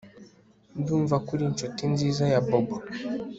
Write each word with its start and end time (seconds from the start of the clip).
Ndumva 0.79 1.15
ko 1.25 1.29
uri 1.35 1.43
inshuti 1.49 1.81
nziza 1.93 2.23
ya 2.33 2.41
Bobo 2.47 2.77